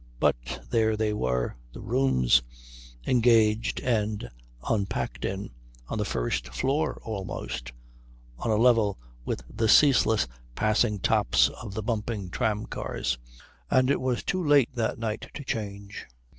But 0.19 0.63
there 0.71 0.97
they 0.97 1.13
were, 1.13 1.57
the 1.73 1.79
rooms, 1.79 2.41
engaged 3.05 3.79
and 3.81 4.27
unpacked 4.67 5.25
in, 5.25 5.51
on 5.89 5.99
the 5.99 6.05
first 6.05 6.47
floor 6.47 6.99
almost, 7.03 7.71
on 8.39 8.49
a 8.49 8.55
level 8.55 8.97
with 9.25 9.43
the 9.47 9.69
ceaseless 9.69 10.27
passing 10.55 10.97
tops 11.01 11.49
of 11.49 11.75
the 11.75 11.83
bumping 11.83 12.31
tramcars, 12.31 13.19
and 13.69 13.91
it 13.91 14.01
was 14.01 14.23
too 14.23 14.43
late 14.43 14.69
that 14.73 14.97
night 14.97 15.29
to 15.35 15.43
change. 15.43 16.07